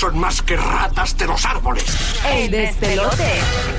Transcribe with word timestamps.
Son 0.00 0.18
más 0.18 0.40
que 0.40 0.56
ratas 0.56 1.14
de 1.18 1.26
los 1.26 1.44
árboles. 1.44 1.84
El 2.26 2.50
despelote. 2.50 3.34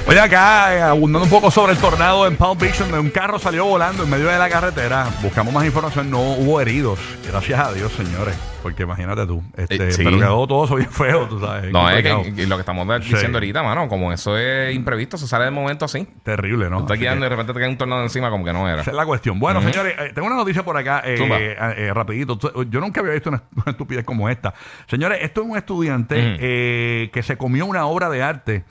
Oye, 0.08 0.20
acá 0.20 0.76
eh, 0.76 0.82
abundando 0.84 1.24
un 1.26 1.32
poco 1.32 1.50
sobre 1.50 1.74
el 1.74 1.80
tornado 1.80 2.28
en 2.28 2.38
Palm 2.38 2.60
Beach, 2.60 2.78
donde 2.78 3.00
un 3.00 3.10
carro 3.10 3.40
salió 3.40 3.66
volando 3.66 4.04
en 4.04 4.10
medio 4.12 4.28
de 4.28 4.38
la 4.38 4.48
carretera. 4.48 5.08
Buscamos 5.24 5.52
más 5.52 5.66
información, 5.66 6.12
no 6.12 6.20
hubo 6.22 6.62
heridos. 6.62 7.00
Gracias 7.28 7.60
a 7.60 7.74
Dios, 7.74 7.92
señores. 7.94 8.36
Porque 8.62 8.84
imagínate 8.84 9.26
tú. 9.26 9.42
Este, 9.58 9.88
Eh, 9.88 9.92
sí. 9.92 10.04
Pero 10.04 10.20
quedó 10.20 10.46
todo 10.48 10.66
eso 10.66 10.76
bien 10.76 10.90
feo, 10.92 11.28
tú 11.28 11.40
sabes. 11.40 11.72
No, 11.72 11.90
es 11.90 12.04
que, 12.04 12.34
que 12.36 12.46
lo 12.46 12.58
que 12.58 12.60
estamos 12.60 12.88
Sí. 13.04 13.14
diciendo 13.14 13.38
ahorita, 13.40 13.64
mano, 13.64 13.88
como 13.88 14.14
eso 14.14 14.38
es 14.38 14.76
imprevisto, 14.76 15.18
se 15.18 15.28
sale 15.28 15.46
de 15.46 15.52
momento 15.52 15.86
así. 15.86 16.08
Terrible, 16.22 16.70
¿no? 16.70 16.82
Estás 16.82 16.92
Así 16.92 17.00
guiando 17.02 17.26
y 17.26 17.30
de 17.30 17.30
repente 17.30 17.54
te 17.54 17.60
cae 17.60 17.70
un 17.70 17.78
tornado 17.78 18.04
encima 18.04 18.30
como 18.30 18.46
que 18.46 18.54
no 18.54 18.70
era. 18.70 18.82
Esa 18.84 18.92
es 18.92 18.98
la 18.98 19.06
cuestión. 19.08 19.40
Bueno, 19.40 19.64
señores, 19.64 19.96
eh, 19.98 20.12
tengo 20.14 20.28
una 20.28 20.36
noticia 20.36 20.64
por 20.64 20.78
acá, 20.78 21.02
eh, 21.04 21.16
eh, 21.20 21.56
eh, 21.78 21.92
rapidito. 21.94 22.38
Yo 22.70 22.80
nunca 22.80 23.02
había 23.02 23.14
visto 23.14 23.30
una, 23.30 23.42
una 23.56 23.66
estupidez 23.72 24.06
como 24.06 24.30
esta. 24.30 24.54
Señores, 24.88 25.18
esto 25.24 25.42
es 25.42 25.48
un 25.48 25.58
estudiante 25.58 26.11
Eh, 26.18 27.10
que 27.14 27.24
se 27.24 27.38
comió 27.38 27.66
una 27.66 27.86
obra 27.86 28.10
de 28.10 28.24
arte 28.24 28.64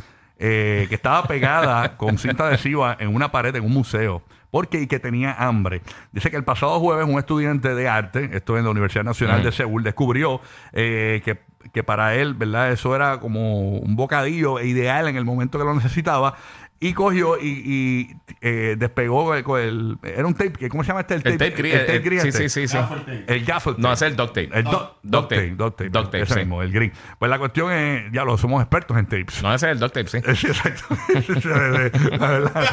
eh, 0.42 0.86
que 0.88 0.94
estaba 0.94 1.24
pegada 1.24 1.96
con 1.98 2.16
cinta 2.16 2.46
adhesiva 2.46 2.96
en 2.98 3.14
una 3.14 3.30
pared 3.30 3.54
en 3.54 3.64
un 3.64 3.72
museo. 3.72 4.22
Porque 4.50 4.80
y 4.80 4.86
que 4.88 4.98
tenía 4.98 5.34
hambre. 5.34 5.82
Dice 6.12 6.30
que 6.30 6.36
el 6.36 6.44
pasado 6.44 6.80
jueves 6.80 7.06
un 7.06 7.18
estudiante 7.18 7.74
de 7.74 7.88
arte, 7.88 8.30
esto 8.32 8.58
en 8.58 8.64
la 8.64 8.70
Universidad 8.70 9.04
Nacional 9.04 9.44
de 9.44 9.52
Seúl, 9.52 9.84
descubrió 9.84 10.40
eh, 10.72 11.22
que, 11.24 11.38
que 11.72 11.84
para 11.84 12.16
él, 12.16 12.34
¿verdad? 12.34 12.72
Eso 12.72 12.96
era 12.96 13.20
como 13.20 13.78
un 13.78 13.94
bocadillo 13.94 14.58
ideal 14.58 15.06
en 15.06 15.16
el 15.16 15.24
momento 15.24 15.58
que 15.58 15.64
lo 15.64 15.74
necesitaba. 15.74 16.34
Y 16.82 16.94
cogió 16.94 17.38
y, 17.38 17.46
y, 17.46 18.16
eh, 18.40 18.74
despegó 18.78 19.34
el, 19.34 19.44
con 19.44 19.60
el- 19.60 19.98
Era 20.02 20.26
un 20.26 20.32
tape, 20.32 20.52
que- 20.52 20.68
¿cómo 20.70 20.82
se 20.82 20.88
llama 20.88 21.00
este? 21.00 21.14
El 21.16 21.22
tape 21.22 21.50
gris, 21.50 21.74
el 21.74 21.80
tape 21.86 21.98
gris 21.98 22.22
sí, 22.22 22.28
este. 22.28 22.48
sí, 22.48 22.66
sí, 22.66 22.68
sí. 22.68 22.78
El 23.26 23.44
gaffel 23.44 23.74
tape. 23.74 23.82
No, 23.82 23.92
ese 23.92 24.06
es 24.06 24.10
el 24.12 24.16
duct 24.16 24.28
tape. 24.34 24.48
El 24.58 24.64
duct- 24.64 24.92
Duct 25.02 25.02
duct 25.02 25.28
tape, 25.28 25.50
duct 25.50 25.76
tape. 25.76 25.90
Duct 25.90 26.04
tape, 26.06 26.22
Ese 26.22 26.32
sí. 26.32 26.40
mismo, 26.40 26.62
el 26.62 26.72
green. 26.72 26.90
Pues 27.18 27.28
la 27.28 27.38
cuestión 27.38 27.70
es, 27.70 28.10
ya 28.12 28.24
lo 28.24 28.38
somos 28.38 28.62
expertos 28.62 28.96
en 28.96 29.04
tapes. 29.04 29.42
No, 29.42 29.54
ese 29.54 29.66
es 29.66 29.72
el 29.72 29.78
duct 29.78 29.92
tape, 29.92 30.08
sí. 30.08 30.18
Sí, 30.36 30.46
exacto. 30.46 30.84
la, 32.18 32.28
verdad. 32.30 32.70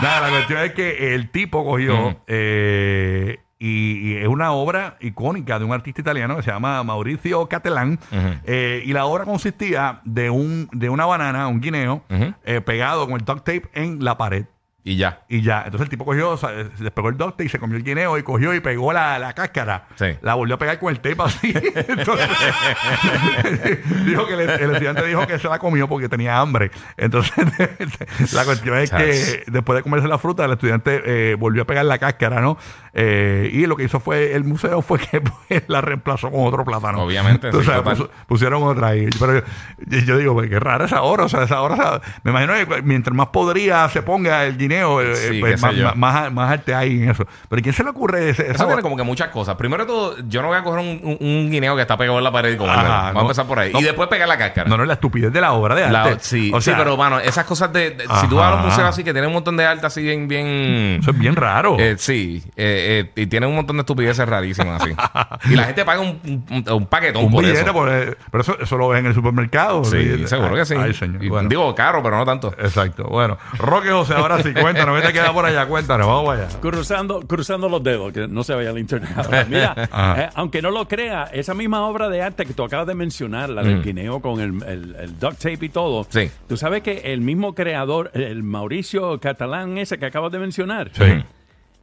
Nada, 0.00 0.20
la 0.22 0.30
cuestión 0.30 0.60
es 0.60 0.72
que 0.72 1.14
el 1.14 1.28
tipo 1.30 1.64
cogió 1.66 2.22
eh, 2.26 3.40
y, 3.64 4.10
y 4.10 4.16
es 4.16 4.28
una 4.28 4.52
obra 4.52 4.98
icónica 5.00 5.58
de 5.58 5.64
un 5.64 5.72
artista 5.72 6.02
italiano 6.02 6.36
que 6.36 6.42
se 6.42 6.50
llama 6.50 6.82
Mauricio 6.82 7.46
Catalán. 7.48 7.98
Eh, 8.44 8.82
y 8.84 8.92
la 8.92 9.06
obra 9.06 9.24
consistía 9.24 10.00
de 10.04 10.28
un 10.28 10.68
de 10.70 10.90
una 10.90 11.06
banana, 11.06 11.48
un 11.48 11.62
guineo, 11.62 12.02
eh, 12.44 12.60
pegado 12.60 13.06
con 13.06 13.14
el 13.18 13.24
duct 13.24 13.38
tape 13.38 13.70
en 13.72 14.04
la 14.04 14.18
pared. 14.18 14.44
Y 14.86 14.96
ya. 14.96 15.22
Y 15.30 15.40
ya, 15.40 15.62
entonces 15.64 15.86
el 15.86 15.88
tipo 15.88 16.04
cogió, 16.04 16.32
o 16.32 16.36
sea, 16.36 16.50
se 16.76 16.84
despegó 16.84 17.08
el 17.08 17.16
duct 17.16 17.32
tape 17.32 17.46
y 17.46 17.48
se 17.48 17.58
comió 17.58 17.78
el 17.78 17.82
guineo 17.84 18.18
y 18.18 18.22
cogió 18.22 18.54
y 18.54 18.60
pegó 18.60 18.92
la, 18.92 19.18
la 19.18 19.32
cáscara. 19.32 19.86
Sí. 19.94 20.08
La 20.20 20.34
volvió 20.34 20.56
a 20.56 20.58
pegar 20.58 20.78
con 20.78 20.90
el 20.90 21.00
tape 21.00 21.16
así. 21.20 21.54
Entonces, 21.74 22.28
dijo 24.04 24.26
que 24.26 24.34
el, 24.34 24.40
el 24.40 24.70
estudiante 24.72 25.06
dijo 25.06 25.26
que 25.26 25.38
se 25.38 25.48
la 25.48 25.58
comió 25.58 25.88
porque 25.88 26.10
tenía 26.10 26.38
hambre. 26.38 26.70
Entonces, 26.98 27.32
la 28.34 28.44
cuestión 28.44 28.76
es 28.76 28.90
que 28.90 29.44
después 29.46 29.78
de 29.78 29.82
comerse 29.82 30.06
la 30.06 30.18
fruta, 30.18 30.44
el 30.44 30.52
estudiante 30.52 31.00
eh, 31.06 31.34
volvió 31.36 31.62
a 31.62 31.64
pegar 31.64 31.86
la 31.86 31.96
cáscara, 31.96 32.42
¿no? 32.42 32.58
Eh, 32.96 33.50
y 33.52 33.66
lo 33.66 33.76
que 33.76 33.84
hizo 33.84 33.98
fue, 33.98 34.34
el 34.34 34.44
museo 34.44 34.80
fue 34.80 35.00
que 35.00 35.20
pues, 35.48 35.64
la 35.66 35.80
reemplazó 35.80 36.30
con 36.30 36.46
otro 36.46 36.64
plátano. 36.64 37.02
Obviamente, 37.02 37.50
sí, 37.52 37.64
sabes, 37.64 37.98
pusieron 38.28 38.62
otra 38.62 38.88
ahí. 38.88 39.08
Pero 39.18 39.42
yo, 39.86 39.98
yo 39.98 40.16
digo, 40.18 40.34
pues, 40.34 40.48
qué 40.48 40.60
rara 40.60 40.84
esa 40.84 41.02
hora. 41.02 41.24
O 41.24 41.28
sea, 41.28 41.42
esa 41.42 41.60
hora, 41.60 42.00
me 42.22 42.30
imagino 42.30 42.54
que 42.54 42.82
mientras 42.82 43.14
más 43.16 43.28
podría 43.28 43.88
se 43.88 44.02
ponga 44.02 44.44
el 44.44 44.56
guineo, 44.56 45.00
eh, 45.02 45.14
Sí, 45.16 45.40
pues, 45.40 45.60
más, 45.60 45.74
más, 45.76 45.96
más, 45.96 46.32
más 46.32 46.50
arte 46.52 46.74
hay 46.74 47.02
en 47.02 47.10
eso. 47.10 47.26
Pero 47.48 47.62
¿quién 47.62 47.74
se 47.74 47.82
le 47.82 47.90
ocurre 47.90 48.30
ese, 48.30 48.42
Eso 48.42 48.52
hora? 48.62 48.66
tiene 48.68 48.82
como 48.82 48.96
que 48.96 49.02
muchas 49.02 49.28
cosas. 49.28 49.56
Primero 49.56 49.84
de 49.84 49.88
todo, 49.88 50.16
yo 50.28 50.40
no 50.42 50.48
voy 50.48 50.56
a 50.58 50.62
coger 50.62 50.80
un, 50.80 51.00
un- 51.02 51.18
un 51.20 51.50
guineo 51.50 51.74
que 51.74 51.82
está 51.82 51.96
pegado 51.96 52.18
en 52.18 52.24
la 52.24 52.30
pared 52.32 52.52
y 52.52 52.56
comerlo. 52.56 52.82
Vamos 52.84 53.14
no. 53.14 53.18
a 53.18 53.22
empezar 53.22 53.46
por 53.46 53.58
ahí. 53.58 53.72
No. 53.72 53.80
Y 53.80 53.82
después 53.82 54.08
pegar 54.08 54.28
la 54.28 54.38
cáscara. 54.38 54.68
No, 54.68 54.76
no, 54.76 54.84
la 54.84 54.94
estupidez 54.94 55.32
de 55.32 55.40
la 55.40 55.52
obra 55.52 55.74
de 55.74 55.90
La- 55.90 56.04
arte. 56.04 56.18
sí, 56.20 56.50
o 56.54 56.60
sea, 56.60 56.74
sí, 56.74 56.78
pero 56.78 56.96
mano, 56.96 57.18
esas 57.18 57.44
cosas 57.44 57.72
de, 57.72 57.90
de- 57.90 58.04
si 58.20 58.28
tú 58.28 58.36
vas 58.36 58.52
a 58.52 58.56
los 58.56 58.64
museos 58.66 58.88
así 58.88 59.02
que 59.02 59.12
tienen 59.12 59.28
un 59.28 59.34
montón 59.34 59.56
de 59.56 59.64
arte 59.66 59.86
así 59.86 60.02
bien, 60.02 60.28
bien. 60.28 60.98
Eso 61.00 61.10
es 61.10 61.18
bien 61.18 61.34
raro. 61.34 61.76
Eh, 61.78 61.96
sí, 61.98 62.42
eh, 62.56 62.82
eh, 62.84 63.10
y 63.16 63.26
tienen 63.26 63.48
un 63.50 63.56
montón 63.56 63.76
de 63.76 63.80
estupideces 63.82 64.28
rarísimas 64.28 64.82
así. 64.82 64.92
y 65.52 65.56
la 65.56 65.64
gente 65.64 65.84
paga 65.84 66.00
un, 66.00 66.20
un, 66.50 66.64
un 66.72 66.86
paquetón 66.86 67.24
un 67.24 67.32
por 67.32 67.42
billete, 67.42 67.62
eso. 67.62 67.72
por- 67.72 67.88
eh, 67.90 68.14
pero 68.30 68.42
eso, 68.42 68.58
eso 68.60 68.76
lo 68.76 68.88
ves 68.88 69.00
en 69.00 69.06
el 69.06 69.14
supermercado. 69.14 69.84
Sí, 69.84 69.96
Billete. 69.96 70.26
seguro 70.28 70.54
que 70.54 70.64
sí. 70.64 70.74
Ay, 70.78 70.94
señor. 70.94 71.22
Y 71.24 71.28
Bueno. 71.28 71.48
Digo 71.48 71.74
caro, 71.74 72.02
pero 72.02 72.16
no 72.16 72.24
tanto. 72.24 72.52
Exacto. 72.58 73.04
Bueno, 73.04 73.38
Roque 73.58 73.90
José, 73.90 74.14
ahora 74.14 74.42
sí, 74.42 74.52
cuéntanos. 74.52 74.94
Vete 75.00 75.12
queda 75.12 75.32
por 75.32 75.44
allá, 75.44 75.66
cuéntanos. 75.66 76.06
Vamos 76.06 76.34
allá. 76.34 76.48
Cruzando, 76.60 77.20
cruzando 77.22 77.68
los 77.68 77.82
dedos, 77.82 78.12
que 78.12 78.28
no 78.28 78.44
se 78.44 78.54
vaya 78.54 78.70
al 78.70 78.78
internet. 78.78 79.10
Mira, 79.48 79.74
eh, 80.18 80.28
aunque 80.34 80.62
no 80.62 80.70
lo 80.70 80.86
crea, 80.88 81.24
esa 81.32 81.54
misma 81.54 81.86
obra 81.86 82.08
de 82.08 82.22
arte 82.22 82.46
que 82.46 82.54
tú 82.54 82.64
acabas 82.64 82.86
de 82.86 82.94
mencionar, 82.94 83.50
la 83.50 83.62
del 83.62 83.82
guineo 83.82 84.20
con 84.20 84.40
el, 84.40 84.62
el- 84.64 84.96
el 84.96 85.18
duct 85.18 85.38
tape 85.38 85.66
y 85.66 85.68
todo, 85.68 86.06
Sí. 86.10 86.30
tú 86.48 86.56
sabes 86.56 86.82
que 86.82 87.12
el 87.12 87.20
mismo 87.20 87.54
creador, 87.54 88.10
el 88.14 88.42
Mauricio 88.42 89.18
Catalán 89.20 89.78
ese 89.78 89.98
que 89.98 90.06
acabas 90.06 90.32
de 90.32 90.38
mencionar, 90.38 90.90
Sí. 90.92 91.24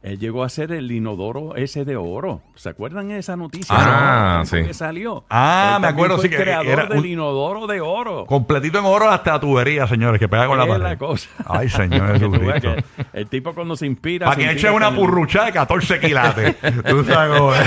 Él 0.02 0.18
llegó 0.18 0.42
a 0.42 0.48
ser 0.48 0.72
el 0.72 0.90
inodoro 0.90 1.54
ese 1.54 1.84
de 1.84 1.96
oro. 1.96 2.42
¿Se 2.56 2.68
acuerdan 2.68 3.08
de 3.08 3.18
esa 3.18 3.36
noticia? 3.36 3.74
Ah, 3.78 4.36
¿no? 4.40 4.44
sí. 4.46 4.64
que 4.64 4.74
salió. 4.74 5.24
Ah, 5.30 5.74
Él 5.76 5.82
me 5.82 5.86
acuerdo, 5.88 6.16
fue 6.16 6.22
sí, 6.28 6.34
el 6.34 6.36
que 6.38 6.42
creador 6.42 6.66
era 6.66 6.86
del 6.86 6.98
un- 6.98 7.06
inodoro 7.06 7.66
de 7.68 7.80
oro. 7.80 8.26
Completito 8.26 8.78
en 8.80 8.84
oro 8.84 9.08
hasta 9.08 9.32
la 9.34 9.40
tubería, 9.40 9.86
señores, 9.86 10.18
que 10.18 10.28
pega 10.28 10.46
con 10.48 10.58
la 10.58 10.66
pared. 10.66 10.82
la 10.82 10.98
cosa. 10.98 11.28
Ay, 11.46 11.68
señor 11.68 12.12
Jesucristo. 12.18 12.74
el 13.12 13.26
tipo 13.28 13.54
cuando 13.54 13.76
se 13.76 13.86
inspira. 13.86 14.26
Para 14.26 14.36
que 14.36 14.50
eche 14.50 14.70
una 14.70 14.88
el- 14.88 14.96
purruchada 14.96 15.46
de 15.46 15.52
14 15.52 16.00
quilates. 16.00 16.56
Tú 16.88 17.04
sabes 17.04 17.38
cómo 17.38 17.54
es. 17.54 17.60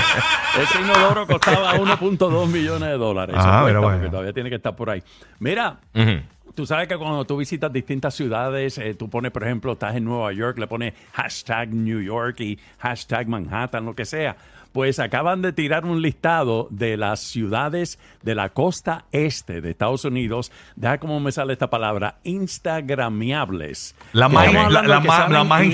Ese 0.62 0.82
inodoro 0.82 1.26
costaba 1.28 1.74
1.2 1.76 2.48
millones 2.48 2.90
de 2.90 2.98
dólares. 2.98 3.36
Ah, 3.40 3.64
mira, 3.66 3.80
porque 3.82 3.96
bueno. 3.98 4.12
todavía 4.12 4.34
tiene 4.34 4.50
que 4.50 4.56
estar 4.58 4.76
por 4.76 4.90
ahí. 4.90 5.02
Mira, 5.40 5.78
Ujú. 5.94 6.20
Tú 6.56 6.66
sabes 6.66 6.88
que 6.88 6.98
cuando 6.98 7.26
tú 7.26 7.38
visitas 7.38 7.72
distintas 7.72 8.14
ciudades, 8.16 8.78
eh, 8.78 8.94
tú 8.96 9.10
pones, 9.10 9.32
por 9.32 9.44
ejemplo, 9.44 9.74
estás 9.74 9.96
en 9.96 10.06
Nueva 10.06 10.32
York, 10.34 10.58
le 10.58 10.68
pones 10.68 10.94
hashtag 11.14 11.70
New 11.74 12.02
York 12.02 12.40
y 12.40 12.58
hashtag 12.80 13.28
Manhattan, 13.28 13.86
lo 13.86 13.94
que 13.96 14.06
sea. 14.06 14.36
Pues 14.72 15.00
acaban 15.00 15.42
de 15.42 15.54
tirar 15.54 15.86
un 15.86 16.02
listado 16.02 16.68
de 16.70 16.98
las 16.98 17.22
ciudades 17.22 17.98
de 18.24 18.36
la 18.36 18.50
costa 18.50 19.06
este 19.14 19.62
de 19.62 19.70
Estados 19.72 20.04
Unidos. 20.04 20.52
Deja 20.76 20.98
cómo 20.98 21.18
me 21.22 21.32
sale 21.32 21.54
esta 21.54 21.70
palabra, 21.70 22.16
instagramiables. 22.24 23.96
La 24.14 24.28
Que 24.28 24.34
más, 24.36 24.46
la, 24.52 24.52
más, 24.82 25.30
la 25.30 25.44
más. 25.44 25.70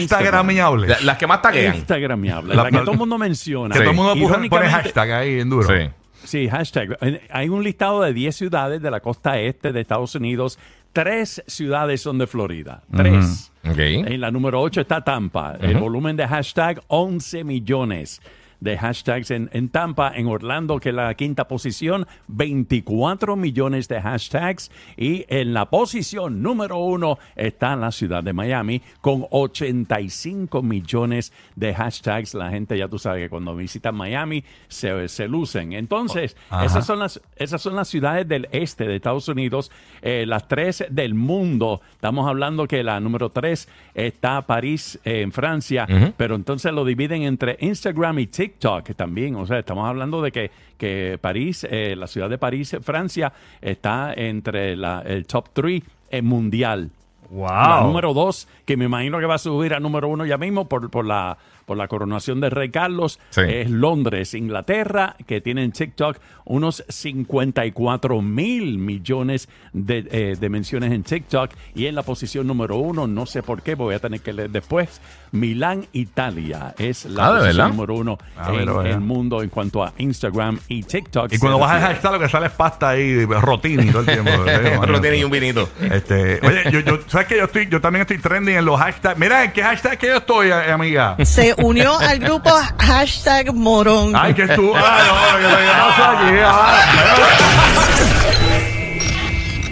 La- 0.87 0.99
las 1.01 1.17
que 1.17 1.27
más 1.27 1.41
taguean. 1.41 1.75
Instagramiable, 1.75 2.53
La- 2.55 2.63
la, 2.63 2.69
que 2.71 2.77
todo 2.77 2.91
el 2.91 2.97
mundo 2.99 3.17
menciona. 3.17 3.73
que 3.73 3.81
todo 3.81 3.89
el 3.91 3.95
mundo 3.95 4.15
pone 4.49 4.69
hashtag 4.69 5.11
ahí 5.11 5.39
en 5.39 5.49
duro. 5.49 5.67
Sí. 5.67 5.89
Sí, 6.23 6.47
hashtag. 6.47 6.97
Hay 7.29 7.49
un 7.49 7.63
listado 7.63 8.01
de 8.01 8.13
10 8.13 8.35
ciudades 8.35 8.81
de 8.81 8.91
la 8.91 8.99
costa 8.99 9.39
este 9.39 9.71
de 9.71 9.81
Estados 9.81 10.15
Unidos. 10.15 10.59
Tres 10.93 11.43
ciudades 11.47 12.01
son 12.01 12.17
de 12.17 12.27
Florida. 12.27 12.83
Tres. 12.95 13.51
Ok. 13.63 13.79
En 13.79 14.21
la 14.21 14.31
número 14.31 14.61
8 14.61 14.81
está 14.81 15.01
Tampa. 15.03 15.57
El 15.59 15.77
volumen 15.77 16.15
de 16.15 16.27
hashtag 16.27 16.81
11 16.87 17.43
millones 17.43 18.21
de 18.61 18.77
hashtags 18.77 19.31
en, 19.31 19.49
en 19.51 19.67
Tampa. 19.67 20.13
En 20.15 20.27
Orlando, 20.27 20.79
que 20.79 20.89
es 20.89 20.95
la 20.95 21.13
quinta 21.15 21.47
posición, 21.47 22.07
24 22.27 23.35
millones 23.35 23.89
de 23.89 24.01
hashtags. 24.01 24.71
Y 24.95 25.25
en 25.27 25.53
la 25.53 25.65
posición 25.65 26.41
número 26.41 26.77
uno 26.77 27.17
está 27.35 27.75
la 27.75 27.91
ciudad 27.91 28.23
de 28.23 28.31
Miami 28.31 28.81
con 29.01 29.25
85 29.29 30.61
millones 30.61 31.33
de 31.55 31.73
hashtags. 31.73 32.35
La 32.35 32.49
gente, 32.51 32.77
ya 32.77 32.87
tú 32.87 32.99
sabes 32.99 33.23
que 33.23 33.29
cuando 33.29 33.55
visitan 33.55 33.95
Miami 33.95 34.43
se, 34.67 35.09
se 35.09 35.27
lucen. 35.27 35.73
Entonces, 35.73 36.37
Ajá. 36.49 36.65
esas 36.65 36.85
son 36.85 36.99
las, 36.99 37.19
esas 37.35 37.61
son 37.61 37.75
las 37.75 37.87
ciudades 37.87 38.27
del 38.27 38.47
este 38.51 38.87
de 38.87 38.95
Estados 38.95 39.27
Unidos, 39.27 39.71
eh, 40.01 40.25
las 40.27 40.47
tres 40.47 40.85
del 40.89 41.15
mundo. 41.15 41.81
Estamos 41.93 42.27
hablando 42.27 42.67
que 42.67 42.83
la 42.83 42.99
número 42.99 43.31
tres 43.31 43.67
está 43.95 44.45
París 44.45 44.99
eh, 45.03 45.21
en 45.21 45.31
Francia, 45.31 45.87
pero 46.15 46.35
entonces 46.35 46.71
lo 46.71 46.85
dividen 46.85 47.23
entre 47.23 47.57
Instagram 47.59 48.19
y 48.19 48.27
TikTok 48.27 48.50
también. 48.95 49.35
O 49.35 49.45
sea, 49.45 49.59
estamos 49.59 49.87
hablando 49.87 50.21
de 50.21 50.31
que, 50.31 50.51
que 50.77 51.17
París, 51.21 51.65
eh, 51.69 51.95
la 51.95 52.07
ciudad 52.07 52.29
de 52.29 52.37
París, 52.37 52.75
Francia, 52.81 53.31
está 53.61 54.13
entre 54.15 54.75
la- 54.75 55.01
el 55.05 55.25
top 55.25 55.49
three 55.53 55.83
eh, 56.09 56.21
mundial. 56.21 56.89
La 57.31 57.77
Wow. 57.79 57.87
número 57.87 58.13
dos, 58.13 58.47
que 58.65 58.75
me 58.75 58.85
imagino 58.85 59.17
que 59.19 59.25
va 59.25 59.35
a 59.35 59.37
subir 59.37 59.73
a 59.73 59.79
número 59.79 60.09
uno 60.09 60.25
ya 60.25 60.37
mismo 60.37 60.67
por, 60.67 60.89
por 60.89 61.05
la 61.05 61.37
por 61.71 61.77
la 61.77 61.87
coronación 61.87 62.41
del 62.41 62.51
Rey 62.51 62.69
Carlos. 62.69 63.17
Sí. 63.29 63.39
Es 63.47 63.69
Londres, 63.69 64.33
Inglaterra, 64.33 65.15
que 65.25 65.39
tienen 65.39 65.71
TikTok 65.71 66.17
unos 66.43 66.83
54 66.89 68.21
mil 68.21 68.77
millones 68.77 69.47
de, 69.71 70.05
eh, 70.11 70.35
de 70.37 70.49
menciones 70.49 70.91
en 70.91 71.03
TikTok. 71.03 71.51
Y 71.73 71.85
en 71.85 71.95
la 71.95 72.03
posición 72.03 72.45
número 72.45 72.75
uno, 72.75 73.07
no 73.07 73.25
sé 73.25 73.41
por 73.41 73.61
qué, 73.61 73.75
voy 73.75 73.95
a 73.95 73.99
tener 73.99 74.19
que 74.19 74.33
leer 74.33 74.49
después, 74.49 74.99
Milán, 75.31 75.85
Italia. 75.93 76.75
Es 76.77 77.05
la 77.05 77.27
Ah, 77.27 77.33
¿de 77.35 77.39
posición 77.39 77.69
número 77.69 77.95
uno 77.95 78.17
Ah, 78.35 78.51
en 78.53 78.67
eh. 78.69 78.89
el 78.91 78.99
mundo 78.99 79.41
en 79.41 79.47
cuanto 79.47 79.81
a 79.81 79.93
Instagram 79.97 80.59
y 80.67 80.83
TikTok. 80.83 81.31
Y 81.31 81.37
cuando 81.37 81.57
vas 81.57 81.71
al 81.71 81.75
refiere. 81.77 81.93
hashtag 81.95 82.11
lo 82.11 82.19
que 82.19 82.27
sale 82.29 82.45
es 82.47 82.51
pasta 82.51 82.89
ahí, 82.89 83.23
rotini 83.23 83.85
todo 83.91 84.01
el 84.01 84.07
tiempo. 84.07 84.31
Rotini 84.85 85.17
y 85.19 85.23
un 85.23 85.31
vinito. 85.31 85.69
Este, 85.79 86.45
oye, 86.45 86.63
yo, 86.69 86.81
yo, 86.81 86.99
¿sabes 87.07 87.27
que 87.27 87.37
yo 87.37 87.45
estoy, 87.45 87.69
yo 87.69 87.79
también 87.79 88.01
estoy 88.01 88.17
trending 88.17 88.57
en 88.57 88.65
los 88.65 88.77
hashtags. 88.77 89.17
Mira, 89.17 89.45
¿en 89.45 89.53
qué 89.53 89.63
hashtag 89.63 89.97
que 89.97 90.07
yo 90.07 90.17
estoy, 90.17 90.49
eh, 90.49 90.69
amiga? 90.69 91.15
Unió 91.61 91.97
al 91.97 92.19
grupo 92.19 92.49
hashtag 92.79 93.53
morón. 93.53 94.13
Ay, 94.15 94.33
que 94.33 94.47
tú. 94.49 94.73
Ah, 94.75 94.99
no, 95.07 95.37
que 95.37 95.43
¿qué 95.47 95.71
pasó 95.79 96.03
aquí? 96.05 96.39
Ah, 96.43 96.79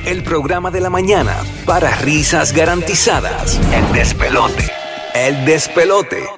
El 0.05 0.23
programa 0.23 0.71
de 0.71 0.81
la 0.81 0.89
mañana 0.89 1.35
para 1.65 1.91
risas 1.97 2.51
garantizadas. 2.53 3.59
El 3.73 3.91
despelote. 3.93 4.71
El 5.13 5.45
despelote. 5.45 6.23